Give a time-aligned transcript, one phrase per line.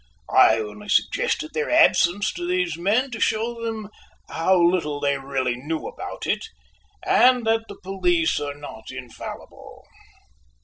[0.35, 3.87] I only suggested their absence to these men, to show them
[4.29, 6.43] how little they really knew about it,
[7.05, 9.85] and that the police are not infallible."